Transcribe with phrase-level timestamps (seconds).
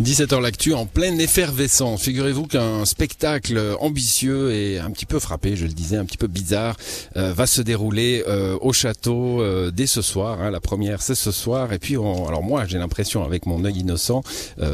[0.00, 2.02] 17h l'actu en pleine effervescence.
[2.02, 6.28] Figurez-vous qu'un spectacle ambitieux et un petit peu frappé, je le disais, un petit peu
[6.28, 6.76] bizarre,
[7.16, 10.40] euh, va se dérouler euh, au château euh, dès ce soir.
[10.40, 10.52] Hein.
[10.52, 11.72] La première, c'est ce soir.
[11.72, 14.22] Et puis, on, alors moi, j'ai l'impression, avec mon œil innocent,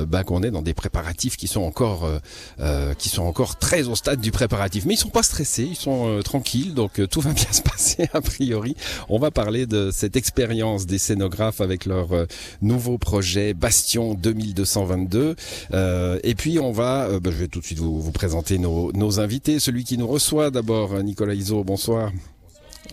[0.07, 2.07] bah, qu'on est dans des préparatifs qui sont encore,
[2.99, 4.85] qui sont encore très au stade du préparatif.
[4.85, 8.21] Mais ils sont pas stressés, ils sont tranquilles, donc tout va bien se passer a
[8.21, 8.77] priori.
[9.09, 12.09] On va parler de cette expérience des scénographes avec leur
[12.61, 17.65] nouveau projet Bastion 2222 euh, et puis on va, euh, bah, je vais tout de
[17.65, 19.59] suite vous, présenter nos, nos, invités.
[19.61, 22.11] Celui qui nous reçoit d'abord, Nicolas Iso, bonsoir.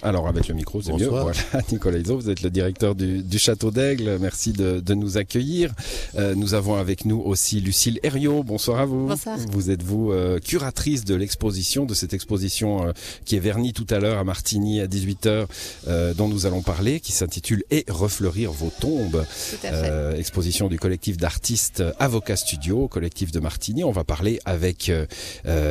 [0.04, 1.10] Alors avec le micro, c'est mieux.
[1.10, 1.38] Voilà,
[1.72, 4.18] Nicolas Iso, vous êtes le directeur du, du Château d'Aigle.
[4.20, 5.74] Merci de, de, nous accueillir.
[6.16, 8.44] Euh, nous avons avec nous aussi Lucille Herriot.
[8.44, 9.08] Bonsoir à vous.
[9.08, 9.38] Bonsoir.
[9.52, 12.92] Vous êtes vous euh, curatrice de l'exposition, de cette exposition euh,
[13.26, 15.46] qui est vernie tout à l'heure à Martigny à 18h,
[15.88, 19.24] euh, dont nous allons parler, qui s'intitule Et refleurir vos tombes.
[19.52, 20.20] Tout à fait.
[20.20, 23.84] exposition du collectif d'artistes Avocat Studio, collectif de Martigny.
[23.84, 24.92] On va parler avec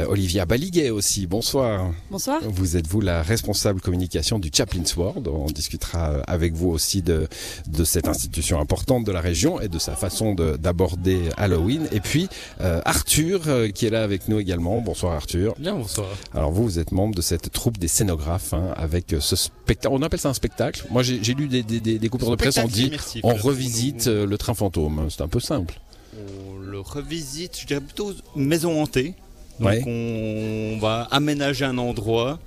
[0.08, 1.26] Olivia Baliguet aussi.
[1.26, 1.90] Bonsoir.
[2.10, 2.40] Bonsoir.
[2.44, 5.28] Vous êtes vous la responsable communication du Chaplin's World.
[5.28, 7.26] On discutera avec vous aussi de,
[7.66, 11.88] de cette institution importante de la région et de sa façon d'aborder Halloween.
[11.92, 12.28] Et puis
[12.60, 14.80] euh, Arthur euh, qui est là avec nous également.
[14.80, 15.54] Bonsoir Arthur.
[15.58, 16.08] Bien, bonsoir.
[16.34, 19.94] Alors vous, vous êtes membre de cette troupe des scénographes hein, avec ce spectacle.
[19.94, 20.84] On appelle ça un spectacle.
[20.90, 24.26] Moi j'ai lu des, des, des, des coupures de presse, on dit on revisite euh,
[24.26, 25.06] le train fantôme.
[25.08, 25.80] C'est un peu simple.
[26.14, 29.14] On le revisite, je dirais plutôt maison hantée.
[29.58, 32.38] Donc on va aménager un endroit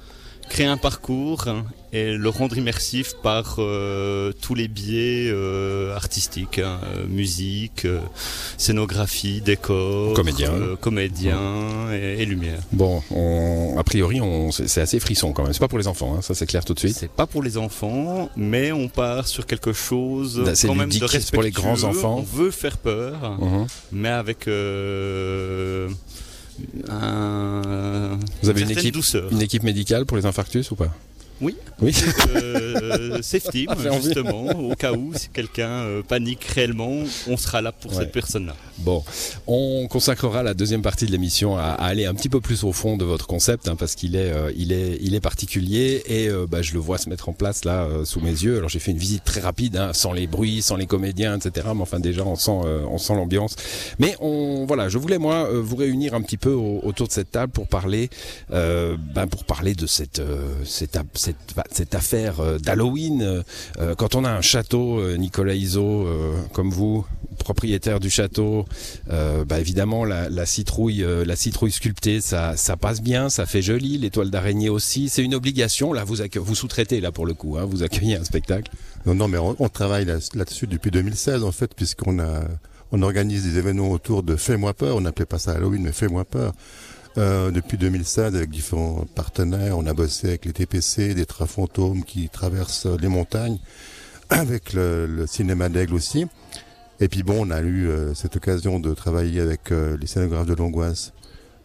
[0.53, 1.45] créer un parcours
[1.93, 7.87] et le rendre immersif par euh, tous les biais euh, artistiques, hein, euh, musique,
[8.57, 12.59] scénographie, décor, comédien, comédien et, lumière.
[12.71, 14.19] Bon, on, a priori,
[14.51, 15.53] c'est assez frisson quand même.
[15.53, 16.97] C'est pas pour les enfants, hein, ça c'est clair tout de suite.
[16.99, 21.33] C'est pas pour les enfants, mais on part sur quelque chose quand même de respectueux.
[21.33, 22.17] pour les grands enfants.
[22.19, 23.67] On veut faire peur, uh-huh.
[23.91, 24.47] mais avec
[26.89, 28.95] un, Vous avez une équipe,
[29.31, 30.93] une équipe médicale pour les infarctus ou pas?
[31.42, 31.55] Oui.
[31.82, 31.94] Oui.
[32.36, 37.71] Euh, safety, ah, justement, au cas où si quelqu'un euh, panique réellement, on sera là
[37.71, 38.55] pour cette personne-là.
[38.80, 39.04] Bon,
[39.48, 42.98] on consacrera la deuxième partie de l'émission à, aller un petit peu plus au fond
[42.98, 46.61] de votre concept, hein, parce qu'il est, euh, il est, il est particulier et bah,
[46.61, 48.58] je le vois se mettre en place là sous mes yeux.
[48.58, 51.67] Alors j'ai fait une visite très rapide, hein, sans les bruits, sans les comédiens, etc.
[51.76, 53.55] Mais enfin déjà on sent, on sent l'ambiance.
[53.99, 57.52] Mais on, voilà, je voulais moi vous réunir un petit peu autour de cette table
[57.52, 58.10] pour parler,
[58.49, 60.22] ben, pour parler de cette,
[60.66, 61.23] cette, cette
[61.70, 63.22] cette, affaire euh, d'Halloween.
[63.22, 63.44] Euh,
[63.80, 66.08] euh, quand on a un château, Nicolas Iso,
[66.54, 67.06] comme vous,
[67.39, 68.66] propriétaire du château,
[69.08, 73.98] bah évidemment la, citrouille, la citrouille sculptée, ça, passe bien, ça fait joli.
[73.98, 75.94] L'étoile d'araignée aussi, c'est une obligation.
[75.94, 78.72] Là, vous vous sous-traitez là pour le coup, hein, vous accueillez un spectacle.
[79.05, 82.20] Non, non, mais on, travaille là-dessus depuis 2016 en fait, puisqu'on
[83.02, 84.98] organise des événements autour de Fais-moi peur.
[84.98, 86.54] On n'appelait pas ça Halloween, mais Fais-moi peur.
[87.17, 92.03] Euh, depuis 2016, avec différents partenaires, on a bossé avec les TPC, des trains fantômes
[92.03, 93.59] qui traversent les montagnes,
[94.29, 96.25] avec le, cinéma d'Aigle aussi.
[96.99, 100.47] Et puis bon, on a eu euh, cette occasion de travailler avec euh, les scénographes
[100.47, 101.13] de l'angoisse.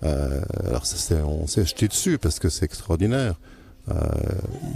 [0.02, 3.34] alors ça, on s'est jeté dessus parce que c'est extraordinaire.
[3.90, 3.94] Euh,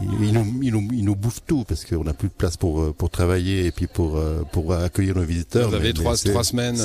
[0.03, 2.95] ils, nous, ils, nous, ils, nous, bouffent tout parce qu'on n'a plus de place pour,
[2.95, 4.19] pour travailler et puis pour,
[4.53, 5.69] pour accueillir nos visiteurs.
[5.69, 6.79] Vous avez trois, trois semaines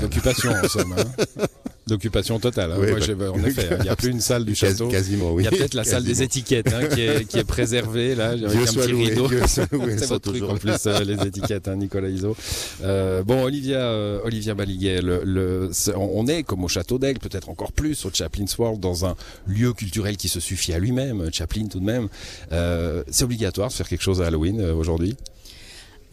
[0.00, 0.94] d'occupation en somme.
[0.96, 1.44] Hein
[1.86, 2.72] D'occupation totale.
[2.72, 2.78] Hein.
[3.16, 4.88] Bah, en effet, il n'y a plus une salle du château.
[4.88, 5.42] Quasiment, oui.
[5.42, 8.30] Il y a peut-être la salle des étiquettes hein, qui, est, qui, est, préservée là,
[8.30, 9.28] avec un petit rideau.
[9.46, 12.36] C'est votre truc en plus, euh, les étiquettes, hein, Nicolas Iso.
[12.82, 17.48] Euh, bon, Olivia, euh, Olivia Baliguet, le, le, on est comme au château d'Aigle, peut-être
[17.48, 21.66] encore plus au Chaplin's World, dans un lieu culturel qui se suffit à lui-même, Chaplin
[21.66, 22.08] tout de même.
[22.52, 25.16] Euh, c'est obligatoire de faire quelque chose à Halloween euh, aujourd'hui?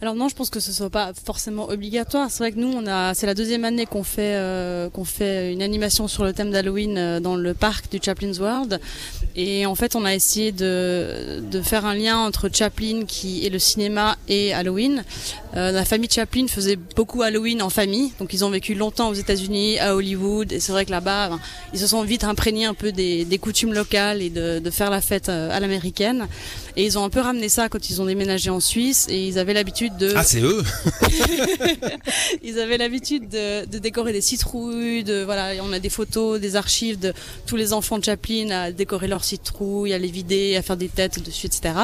[0.02, 2.28] Alors non, je pense que ce soit pas forcément obligatoire.
[2.28, 5.52] C'est vrai que nous, on a, c'est la deuxième année qu'on fait euh, qu'on fait
[5.52, 8.80] une animation sur le thème d'Halloween euh, dans le parc du Chaplin's World.
[9.36, 13.48] Et en fait, on a essayé de, de faire un lien entre Chaplin qui est
[13.48, 15.04] le cinéma et Halloween.
[15.56, 19.14] Euh, la famille Chaplin faisait beaucoup Halloween en famille, donc ils ont vécu longtemps aux
[19.14, 20.52] États-Unis, à Hollywood.
[20.52, 21.40] Et c'est vrai que là-bas, ben,
[21.72, 24.90] ils se sont vite imprégnés un peu des, des coutumes locales et de, de faire
[24.90, 26.26] la fête à l'américaine.
[26.76, 29.06] Et ils ont un peu ramené ça quand ils ont déménagé en Suisse.
[29.10, 30.62] Et ils avaient l'habitude ah, c'est eux
[32.42, 36.56] Ils avaient l'habitude de, de, décorer des citrouilles, de, voilà, on a des photos, des
[36.56, 37.12] archives de
[37.46, 40.88] tous les enfants de Chaplin à décorer leurs citrouilles, à les vider, à faire des
[40.88, 41.74] têtes dessus, etc.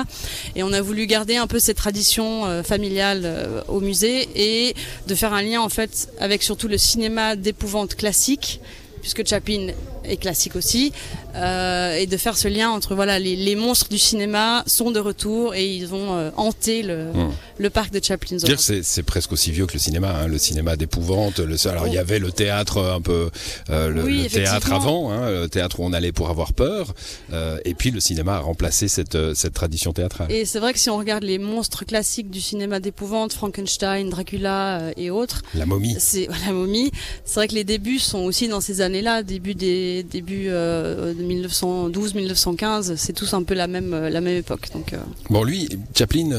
[0.56, 4.74] Et on a voulu garder un peu cette tradition euh, familiale euh, au musée et
[5.06, 8.60] de faire un lien en fait avec surtout le cinéma d'épouvante classique
[8.98, 9.68] puisque Chaplin
[10.04, 10.92] est classique aussi,
[11.34, 15.00] euh, et de faire ce lien entre voilà les, les, monstres du cinéma sont de
[15.00, 17.30] retour et ils ont euh, hanté le, hmm.
[17.58, 18.38] le, parc de Chaplin.
[18.58, 21.38] C'est, presque aussi vieux que le cinéma, hein, le cinéma d'épouvante.
[21.38, 23.30] Le, alors il y avait le théâtre un peu,
[23.70, 26.94] euh, le, théâtre avant, hein, le théâtre où on allait pour avoir peur,
[27.32, 30.30] euh, et puis le cinéma a remplacé cette, euh, cette tradition théâtrale.
[30.30, 34.90] Et c'est vrai que si on regarde les monstres classiques du cinéma d'épouvante, Frankenstein, Dracula
[34.96, 36.90] et autres, la momie, c'est la momie.
[37.24, 42.96] C'est vrai que les débuts sont aussi dans ces années-là, début des début de 1912-1915,
[42.96, 44.68] c'est tous un peu la même la même époque.
[44.72, 44.94] Donc
[45.30, 46.30] bon, lui, Chaplin,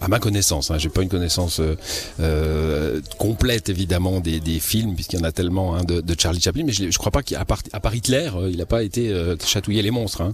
[0.00, 1.60] à ma connaissance, hein, j'ai pas une connaissance
[3.18, 6.64] complète évidemment des, des films puisqu'il y en a tellement hein, de, de, Charlie Chaplin,
[6.64, 9.14] mais je, je crois pas qu'à part, à part Hitler, il n'a pas été
[9.44, 10.22] chatouiller les monstres.
[10.22, 10.32] Hein.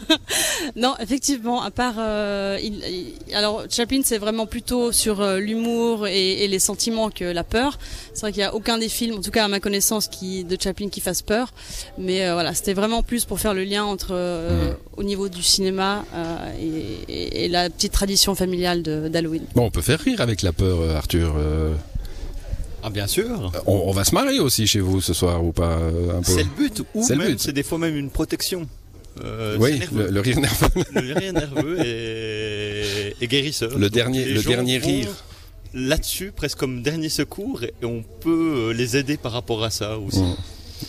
[0.76, 1.96] non, effectivement, à part,
[2.60, 2.82] il,
[3.34, 7.78] alors Chaplin, c'est vraiment plutôt sur l'humour et, et, les sentiments que la peur.
[8.12, 10.44] C'est vrai qu'il n'y a aucun des films, en tout cas à ma connaissance, qui
[10.44, 11.52] de Chaplin qui fasse peur.
[11.98, 14.76] Mais voilà, c'était vraiment plus pour faire le lien entre mmh.
[14.96, 16.04] au niveau du cinéma
[16.60, 19.42] et, et, la petite tradition familiale d'Halloween.
[19.54, 21.34] Bon, on peut faire rire avec la peur, Arthur.
[22.82, 23.50] Ah bien sûr.
[23.66, 25.78] On, on, va se marier aussi chez vous ce soir ou pas.
[26.22, 28.68] C'est le but ou même c'est des fois même une protection.
[29.22, 30.68] Euh, oui, le, le, rire nerveux.
[30.94, 33.78] le rire nerveux est, est guérisseur.
[33.78, 35.08] Le dernier, le dernier rire.
[35.76, 40.20] Là-dessus, presque comme dernier secours, et on peut les aider par rapport à ça aussi.
[40.20, 40.36] Mmh.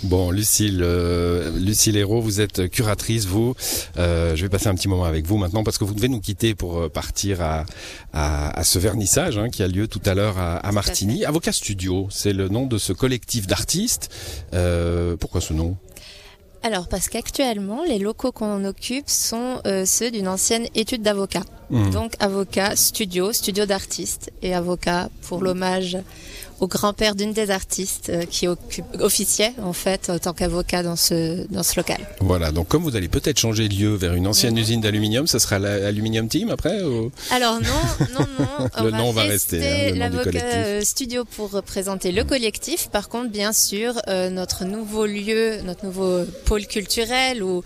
[0.04, 3.56] Bon, Lucille, euh, Lucille Hérault, vous êtes curatrice, vous.
[3.98, 6.20] Euh, je vais passer un petit moment avec vous maintenant parce que vous devez nous
[6.20, 7.66] quitter pour euh, partir à,
[8.14, 11.26] à, à ce vernissage hein, qui a lieu tout à l'heure à, à, Martigny.
[11.26, 14.10] Avocat Studio, c'est le nom de ce collectif d'artistes.
[14.54, 15.78] Euh, pourquoi ce nom?
[16.66, 21.44] Alors, parce qu'actuellement, les locaux qu'on occupe sont euh, ceux d'une ancienne étude d'avocat.
[21.70, 21.92] Mmh.
[21.92, 25.96] Donc, avocat, studio, studio d'artistes et avocat pour l'hommage
[26.60, 30.96] au grand-père d'une des artistes euh, qui occupe, officiait en fait en tant qu'avocat dans
[30.96, 31.98] ce, dans ce local.
[32.22, 34.60] Voilà, donc comme vous allez peut-être changer de lieu vers une ancienne mmh.
[34.60, 37.12] usine d'aluminium, ça sera l'Aluminium Team après ou...
[37.32, 38.84] Alors non, non, non.
[38.84, 39.92] le nom va rester.
[39.92, 42.90] Hein, L'avocat euh, studio pour représenter le collectif.
[42.90, 47.64] Par contre, bien sûr, euh, notre nouveau lieu, notre nouveau pôle culturel ou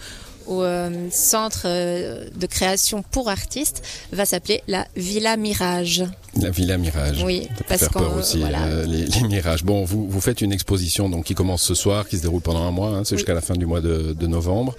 [0.50, 6.04] au euh, centre euh, de création pour artistes va s'appeler la Villa Mirage.
[6.36, 7.24] La Villa Mirage.
[7.24, 8.64] Oui, parce qu'on peur aussi voilà.
[8.64, 9.64] euh, les, les, mirages.
[9.64, 12.64] Bon, vous vous faites une exposition donc qui commence ce soir, qui se déroule pendant
[12.64, 13.20] un mois, hein, c'est oui.
[13.20, 14.76] jusqu'à la fin du mois de, de novembre,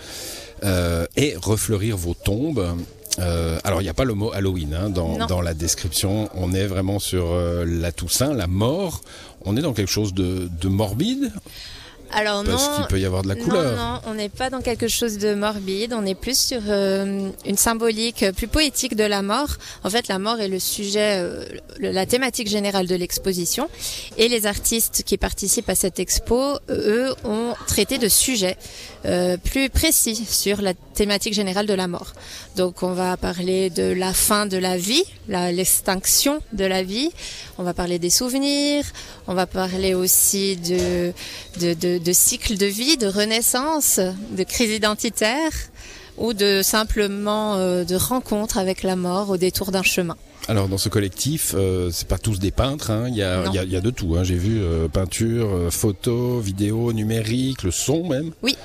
[0.65, 2.67] euh, et refleurir vos tombes.
[3.19, 6.29] Euh, alors il n'y a pas le mot Halloween hein, dans, dans, la description.
[6.35, 9.03] On est vraiment sur euh, la Toussaint, la mort.
[9.45, 11.33] On est dans quelque chose de, de morbide?
[12.13, 13.77] Alors Parce non, qu'il peut y avoir de la couleur.
[13.77, 17.31] Non, non on n'est pas dans quelque chose de morbide, on est plus sur euh,
[17.47, 19.51] une symbolique plus poétique de la mort.
[19.85, 21.45] En fait, la mort est le sujet, euh,
[21.79, 23.69] la thématique générale de l'exposition.
[24.17, 28.57] Et les artistes qui participent à cette expo, eux, ont traité de sujets
[29.07, 32.13] euh, plus précis sur la thématique générale de la mort.
[32.57, 37.11] Donc on va parler de la fin de la vie, l'extinction de la vie,
[37.57, 38.85] on va parler des souvenirs,
[39.27, 41.13] on va parler aussi de,
[41.61, 44.01] de, de, de cycle de vie, de renaissance,
[44.37, 45.53] de crise identitaire
[46.17, 50.17] ou de simplement euh, de rencontre avec la mort au détour d'un chemin.
[50.49, 53.05] Alors dans ce collectif, euh, c'est pas tous des peintres, hein.
[53.09, 54.17] il, y a, il, y a, il y a de tout.
[54.17, 54.25] Hein.
[54.25, 58.33] J'ai vu euh, peinture, euh, photo, vidéo, numérique, le son même.
[58.43, 58.57] Oui,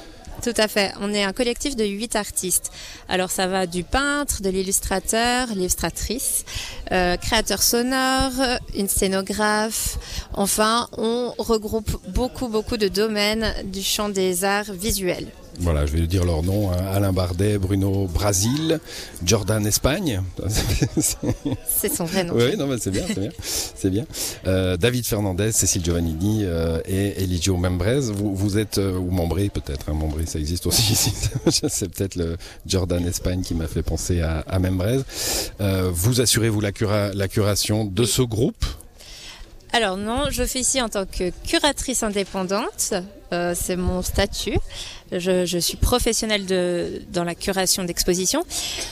[0.46, 0.94] tout à fait.
[1.02, 2.72] On est un collectif de huit artistes.
[3.10, 6.46] Alors ça va du peintre, de l'illustrateur, l'illustratrice,
[6.92, 8.32] euh, créateur sonore,
[8.76, 9.98] une scénographe.
[10.34, 15.32] Enfin, on regroupe beaucoup, beaucoup de domaines du champ des arts visuels.
[15.60, 16.78] Voilà, je vais dire leur nom hein.
[16.92, 18.80] Alain Bardet, Bruno Brasil,
[19.24, 20.22] Jordan Espagne.
[20.98, 22.34] c'est son vrai nom.
[22.36, 23.30] Oui, non, mais c'est bien, c'est bien.
[23.40, 24.06] c'est bien.
[24.48, 28.12] Euh, David Fernandez, Cécile Giovannini euh, et Eligio Membrez.
[28.12, 31.14] Vous, vous êtes, euh, ou Membré peut-être, hein, Membré, ça existe aussi ici.
[31.70, 35.00] c'est peut-être le Jordan Espagne qui m'a fait penser à, à Membrez.
[35.62, 38.66] Euh, vous assurez-vous la, cura la curation de ce groupe?
[39.76, 42.94] Alors non, je fais ici en tant que curatrice indépendante,
[43.34, 44.58] euh, c'est mon statut.
[45.12, 48.46] Je, je, suis professionnelle de, dans la curation d'exposition,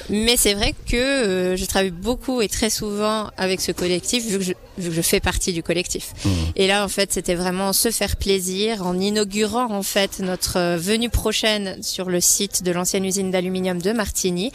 [0.10, 4.40] mais c'est vrai que euh, je travaille beaucoup et très souvent avec ce collectif, vu
[4.40, 6.14] que je, vu que je fais partie du collectif.
[6.24, 6.30] Mmh.
[6.56, 11.10] Et là, en fait, c'était vraiment se faire plaisir en inaugurant en fait notre venue
[11.10, 14.52] prochaine sur le site de l'ancienne usine d'aluminium de Martigny.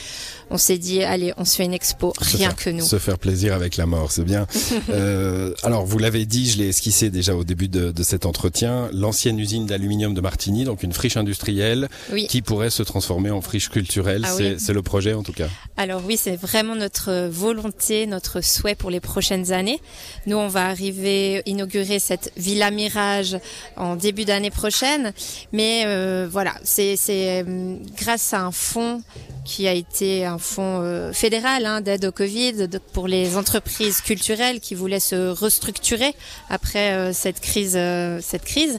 [0.51, 2.85] On s'est dit, allez, on se fait une expo, rien faire, que nous.
[2.85, 4.47] Se faire plaisir avec la mort, c'est bien.
[4.91, 8.89] euh, alors, vous l'avez dit, je l'ai esquissé déjà au début de, de cet entretien,
[8.93, 12.27] l'ancienne usine d'aluminium de Martigny, donc une friche industrielle oui.
[12.29, 14.23] qui pourrait se transformer en friche culturelle.
[14.25, 14.75] Ah c'est oui.
[14.75, 15.49] le projet en tout cas.
[15.77, 19.81] Alors oui, c'est vraiment notre volonté, notre souhait pour les prochaines années.
[20.27, 23.39] Nous, on va arriver inaugurer cette Villa Mirage
[23.77, 25.13] en début d'année prochaine.
[25.53, 29.03] Mais euh, voilà, c'est euh, grâce à un fonds
[29.45, 34.61] qui a été un fonds euh, fédéral hein, d'aide au Covid pour les entreprises culturelles
[34.61, 36.15] qui voulaient se restructurer
[36.51, 37.79] après euh, cette crise,
[38.21, 38.79] cette crise.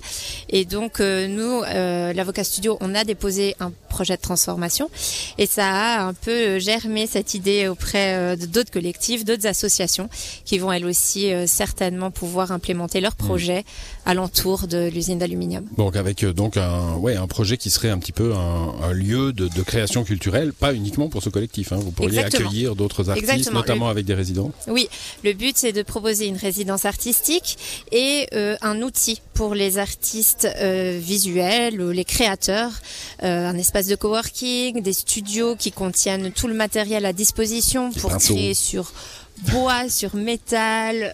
[0.50, 4.90] Et donc nous, l'avocat studio, on a déposé un projet de transformation
[5.38, 10.10] et ça a un peu germé cette idée auprès d'autres collectifs, d'autres associations
[10.46, 13.26] qui vont elles aussi certainement pouvoir implémenter leur mmh.
[13.26, 13.64] projet
[14.06, 15.66] alentour de l'usine d'aluminium.
[15.78, 19.48] Donc avec donc un ouais un projet qui serait un petit peu un, lieu de,
[19.48, 21.72] de création culturelle pas uniquement pour ce collectif.
[21.72, 21.78] Hein.
[21.78, 24.52] Vous pourriez accueillir d'autres artistes, notamment avec des résidents.
[24.68, 24.90] Oui,
[25.24, 27.58] le but c'est de proposer une résidence artistique
[27.92, 32.72] et euh, un outil pour les artistes euh, visuels ou les créateurs,
[33.24, 38.18] euh, un espace de coworking, des studios qui contiennent tout le matériel à disposition pour
[38.18, 38.92] créer sur
[39.52, 41.14] bois, sur métal,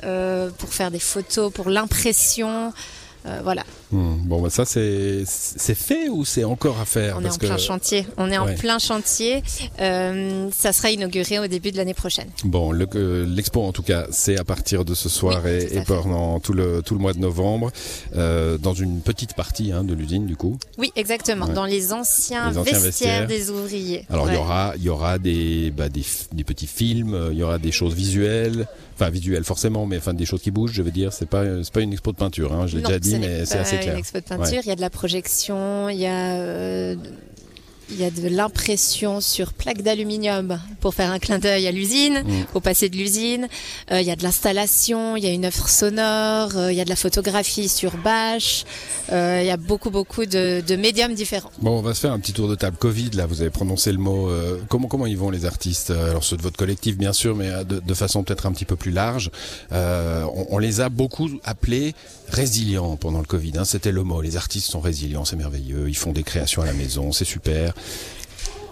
[0.58, 2.74] pour faire des photos, pour l'impression.
[3.26, 3.64] Euh, voilà.
[3.92, 4.16] Hmm.
[4.26, 5.26] Bon, bah ça c'est
[5.76, 7.18] fait ou c'est encore à faire?
[7.20, 8.08] On est en plein chantier.
[8.18, 9.44] On est en plein chantier.
[9.80, 12.28] Euh, ça sera inauguré au début de l'année prochaine.
[12.44, 16.82] Bon, l'expo en tout cas, c'est à partir de ce soir et, pendant tout le
[16.82, 17.72] tout le mois de novembre,
[18.16, 20.58] euh, dans une petite partie hein, de l'usine du coup.
[20.78, 21.48] Oui, exactement.
[21.48, 24.06] Dans les anciens, vestiaires, des ouvriers.
[24.10, 27.60] Alors il y aura y aura des, bah, des des petits films, il y aura
[27.60, 31.12] des choses visuelles enfin visuel forcément, mais enfin des choses qui bougent, je veux dire,
[31.12, 33.58] c'est pas c'est pas une expo de peinture, hein, je l'ai déjà dit, mais c'est
[33.58, 33.94] assez clair.
[33.94, 36.96] Une expo de peinture, il y a de la projection, il y a euh,
[37.90, 42.24] il y a de l'impression sur plaque d'aluminium pour faire un clin d'œil à l'usine,
[42.26, 42.46] mm.
[42.56, 43.48] au passé de l'usine.
[43.92, 46.82] Euh, il y a de l'installation, il y a une œuvre sonore, euh, il y
[46.82, 48.66] a de la photographie sur bâche.
[49.12, 51.52] Euh, il y a beaucoup beaucoup de, de, médiums différents.
[51.62, 53.12] Bon, on va se faire un petit tour de table Covid.
[53.12, 54.30] Là, vous avez prononcé le mot.
[54.70, 57.80] Comment comment ils vont les artistes Alors ceux de votre collectif, bien sûr, mais de,
[57.80, 59.30] de façon peut-être un petit peu plus large.
[59.72, 61.94] On, on, les a beaucoup appelés
[62.30, 63.54] résilients pendant le Covid.
[63.58, 64.22] Hein, C'était le mot.
[64.22, 65.88] Les artistes sont résilients, c'est merveilleux.
[65.88, 67.75] Ils font des créations à la maison, c'est super.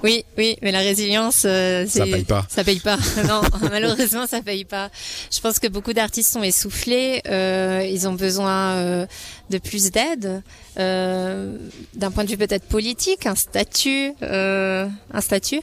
[0.04, 2.46] Oui, oui, mais la résilience, euh, ça paye pas.
[2.50, 2.98] Ça paye pas.
[3.28, 4.92] non, malheureusement, ça paye pas.
[5.32, 7.22] Je pense que beaucoup d'artistes sont essoufflés.
[7.30, 9.06] Euh, ils ont besoin euh,
[9.50, 10.44] de plus d'aide,
[10.76, 15.62] d'un point de vue peut-être politique, un statut, un statut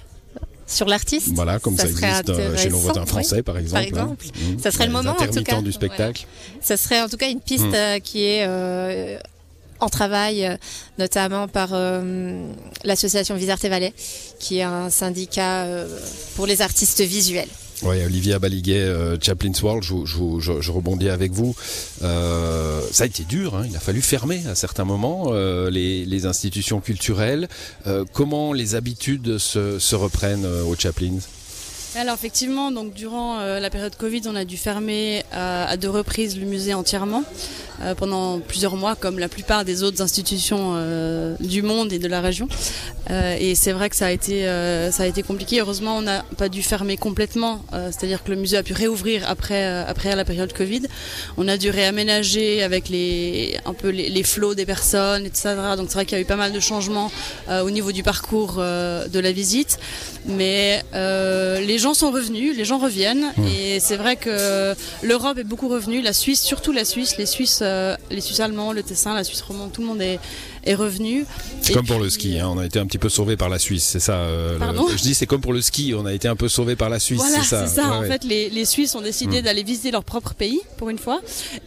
[0.66, 1.32] sur l'artiste.
[1.34, 3.90] Voilà, comme ça, existe chez nos voisins français, par exemple.
[3.90, 4.16] Par hein.
[4.16, 5.60] exemple, ça serait le moment en tout cas.
[5.60, 6.24] du spectacle.
[6.62, 8.00] Ça serait en tout cas une piste mmh.
[8.02, 9.18] qui est
[9.80, 10.56] en travail, euh,
[10.98, 12.46] notamment par euh,
[12.84, 13.92] l'association Visarte Valais,
[14.38, 15.98] qui est un syndicat euh,
[16.36, 17.48] pour les artistes visuels.
[17.82, 21.56] Oui, Olivier Baliguet, Chaplin's World, je, rebondis avec vous.
[22.02, 23.64] Euh, ça a été dur, hein.
[23.66, 27.48] il a fallu fermer à certains moments les, institutions culturelles.
[28.12, 31.20] comment les habitudes se, se reprennent au Chaplins?
[31.96, 36.46] Alors effectivement, donc durant la période Covid, on a dû fermer à deux reprises le
[36.46, 37.24] musée entièrement.
[37.82, 42.08] Euh, pendant plusieurs mois, comme la plupart des autres institutions euh, du monde et de
[42.08, 42.46] la région.
[43.10, 44.44] Euh, et c'est vrai que ça a été
[44.90, 45.60] ça a été compliqué.
[45.60, 49.64] Heureusement, on n'a pas dû fermer complètement, c'est-à-dire que le musée a pu réouvrir après
[49.64, 50.82] après la période Covid.
[51.38, 55.54] On a dû réaménager avec les un peu les, les flots des personnes, etc.
[55.76, 57.10] Donc c'est vrai qu'il y a eu pas mal de changements
[57.48, 59.78] au niveau du parcours de la visite,
[60.26, 63.46] mais les gens sont revenus, les gens reviennent, mmh.
[63.46, 67.60] et c'est vrai que l'Europe est beaucoup revenue, la Suisse, surtout la Suisse, les Suisses
[67.62, 70.18] euh, les Suisses allemands, le Tessin, la Suisse romande, tout le monde est,
[70.64, 71.24] est revenu.
[71.62, 73.58] C'est comme pour le ski, hein, on a été un petit peu sauvé par la
[73.58, 74.14] Suisse, c'est ça.
[74.14, 74.58] Euh,
[74.90, 76.98] je dis c'est comme pour le ski, on a été un peu sauvé par la
[76.98, 77.66] Suisse, c'est ça.
[77.66, 77.92] c'est ça.
[77.92, 79.44] en fait, les, les, Suisses ont décidé mm.
[79.44, 81.20] d'aller visiter leur propre pays pour une fois,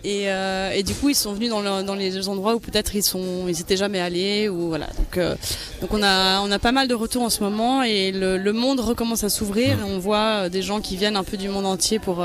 [0.04, 3.04] et, euh, et du coup ils sont venus dans, dans les endroits où peut-être ils
[3.04, 4.88] sont, ils étaient jamais allés ou voilà.
[4.88, 5.26] Donc,
[5.82, 8.54] donc on a, on a pas mal de retours en ce moment et le, le
[8.54, 10.00] monde recommence à s'ouvrir mm.
[10.04, 12.24] Voit des gens qui viennent un peu du monde entier pour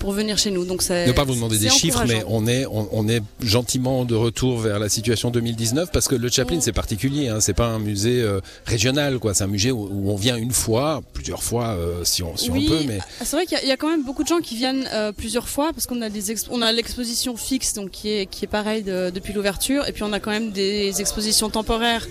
[0.00, 0.64] pour venir chez nous.
[0.64, 4.14] Donc ne pas vous demander des chiffres, mais on est on, on, est gentiment de
[4.14, 6.62] retour vers la situation 2019 parce que le Chaplin mm.
[6.62, 10.16] c'est particulier, hein, c'est pas un musée euh, régional quoi, c'est un musée où, on
[10.16, 13.46] vient une fois, plusieurs fois euh, si on si on peut, mais ah, c'est vrai
[13.46, 16.00] qu'il y, a quand même beaucoup de gens qui viennent euh, plusieurs fois parce qu'on
[16.00, 19.92] a des on a l'exposition fixe donc qui est qui est pareil depuis l'ouverture et
[19.92, 22.06] puis on a quand même des expositions temporaires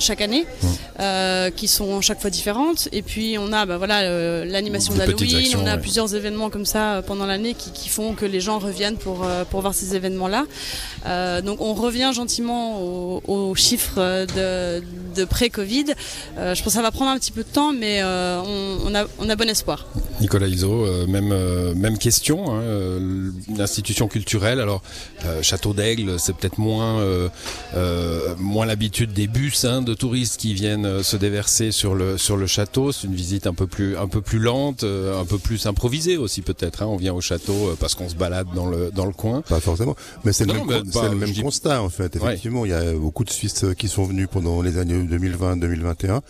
[0.00, 0.46] chaque année,
[0.98, 2.88] euh, qui sont chaque fois différentes.
[2.92, 7.02] Et puis on a bah, voilà l'animation d'Halloween, on a plusieurs événements comme ça euh,
[7.02, 10.46] pendant l'année qui, qui, font que les gens reviennent pour, euh, pour voir ces événements-là.
[11.06, 14.82] Euh, donc on revient gentiment aux, aux chiffres de,
[15.16, 15.86] de pré-Covid.
[16.38, 18.94] Euh, je pense que ça va prendre un petit peu de temps, mais on, on,
[18.94, 19.86] a, on a bon espoir.
[20.20, 21.34] Nicolas Iso, même,
[21.74, 22.62] même question, hein,
[23.48, 24.60] une institution culturelle.
[24.60, 24.82] Alors
[25.42, 27.02] Château d'Aigle, c'est peut-être moins,
[28.38, 32.46] moins l'habitude des bus hein, de touristes qui viennent se déverser sur le sur le
[32.46, 32.92] château.
[32.92, 36.42] C'est une visite un peu plus un peu plus lente, un peu plus improvisée aussi
[36.42, 36.82] peut-être.
[36.82, 36.86] Hein.
[36.86, 39.42] On vient au château parce qu'on se balade dans le dans le coin.
[39.42, 42.16] Pas forcément, mais c'est le même, le même constat en fait.
[42.16, 46.20] Effectivement, il y a beaucoup de Suisses qui sont venus pendant les années 2020-2021.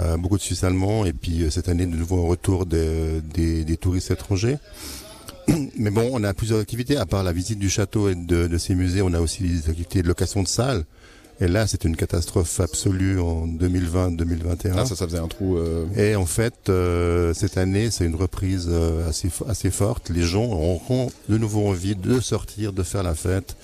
[0.00, 3.20] Euh, beaucoup de Suisses allemands et puis euh, cette année de nouveau un retour des,
[3.20, 4.56] des, touristes étrangers.
[5.76, 8.58] Mais bon, on a plusieurs activités, à part la visite du château et de, de
[8.58, 10.84] ces musées, on a aussi des activités de location de salles.
[11.40, 14.72] Et là, c'est une catastrophe absolue en 2020-2021.
[14.76, 15.56] Ah, ça, ça faisait un trou.
[15.56, 15.86] Euh...
[15.96, 20.10] Et en fait, euh, cette année, c'est une reprise euh, assez, assez forte.
[20.10, 23.56] Les gens auront de nouveau envie de sortir, de faire la fête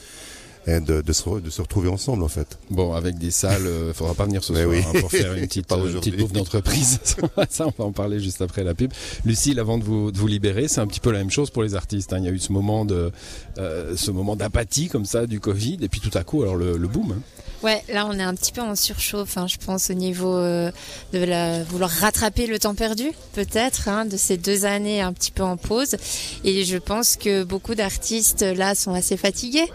[0.66, 2.58] de, de, se, de, se, retrouver ensemble en fait.
[2.70, 5.40] Bon, avec des salles, il euh, faudra pas venir ce soir hein, pour faire une
[5.46, 6.98] petite, euh, petite bouffe d'entreprise.
[7.48, 8.92] ça, on va en parler juste après la pub.
[9.24, 11.62] Lucille, avant de vous, de vous libérer, c'est un petit peu la même chose pour
[11.62, 12.12] les artistes.
[12.12, 12.18] Hein.
[12.18, 13.12] Il y a eu ce moment de,
[13.58, 16.76] euh, ce moment d'apathie comme ça du Covid, et puis tout à coup, alors le,
[16.76, 17.12] le boom.
[17.12, 17.22] Hein.
[17.62, 20.70] Ouais, là on est un petit peu en surchauffe, hein, je pense, au niveau euh,
[21.12, 25.30] de la, vouloir rattraper le temps perdu, peut-être, hein, de ces deux années un petit
[25.30, 25.96] peu en pause.
[26.44, 29.66] Et je pense que beaucoup d'artistes là sont assez fatigués.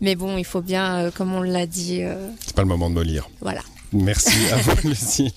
[0.00, 2.02] Mais bon, il faut bien, euh, comme on l'a dit.
[2.02, 3.28] Euh, C'est pas le moment de me lire.
[3.40, 3.60] Voilà.
[3.92, 5.34] Merci à vous, Lucie.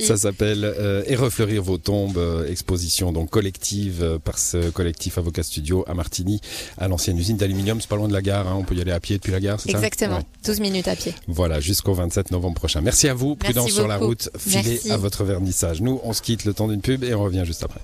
[0.00, 5.84] Ça s'appelle euh, Et refleurir vos tombes, exposition donc collective par ce collectif Avocat Studio
[5.88, 6.40] à Martigny,
[6.78, 7.80] à l'ancienne usine d'aluminium.
[7.80, 8.54] C'est pas loin de la gare, hein.
[8.56, 9.78] on peut y aller à pied depuis la gare, c'est ça?
[9.78, 11.14] Exactement, 12 minutes à pied.
[11.26, 12.80] Voilà, jusqu'au 27 novembre prochain.
[12.80, 15.80] Merci à vous, prudence sur la route, filez à votre vernissage.
[15.80, 17.80] Nous, on se quitte le temps d'une pub et on revient juste après.